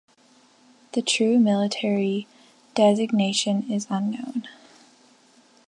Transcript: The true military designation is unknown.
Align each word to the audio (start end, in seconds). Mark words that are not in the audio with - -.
The 0.93 1.03
true 1.03 1.37
military 1.37 2.27
designation 2.73 3.69
is 3.71 3.85
unknown. 3.87 4.47